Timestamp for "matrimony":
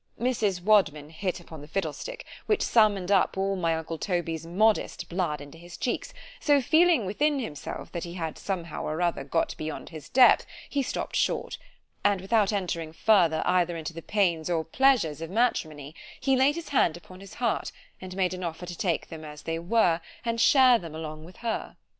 15.29-15.93